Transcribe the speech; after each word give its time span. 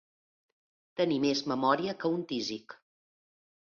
Tenir 1.03 1.21
més 1.27 1.45
memòria 1.53 1.97
que 2.03 2.15
un 2.19 2.27
tísic. 2.35 2.81